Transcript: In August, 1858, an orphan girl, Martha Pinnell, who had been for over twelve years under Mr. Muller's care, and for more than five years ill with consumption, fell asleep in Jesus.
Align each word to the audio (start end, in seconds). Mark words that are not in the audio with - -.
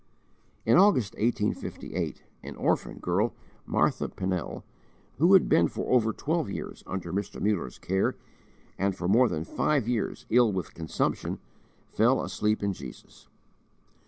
In 0.65 0.77
August, 0.77 1.13
1858, 1.13 2.23
an 2.41 2.55
orphan 2.55 2.97
girl, 2.97 3.33
Martha 3.67 4.09
Pinnell, 4.09 4.63
who 5.19 5.33
had 5.33 5.47
been 5.47 5.67
for 5.67 5.93
over 5.93 6.11
twelve 6.11 6.49
years 6.49 6.83
under 6.87 7.13
Mr. 7.13 7.39
Muller's 7.39 7.77
care, 7.77 8.15
and 8.79 8.95
for 8.95 9.07
more 9.07 9.29
than 9.29 9.43
five 9.43 9.87
years 9.87 10.25
ill 10.31 10.51
with 10.51 10.73
consumption, 10.73 11.37
fell 11.91 12.23
asleep 12.23 12.63
in 12.63 12.73
Jesus. 12.73 13.27